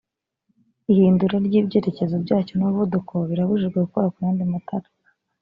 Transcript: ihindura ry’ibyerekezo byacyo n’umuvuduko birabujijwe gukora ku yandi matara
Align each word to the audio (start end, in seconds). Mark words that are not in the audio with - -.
ihindura 0.91 1.35
ry’ibyerekezo 1.45 2.15
byacyo 2.23 2.53
n’umuvuduko 2.55 3.13
birabujijwe 3.29 3.77
gukora 3.85 4.07
ku 4.13 4.17
yandi 4.25 4.43
matara 4.53 4.87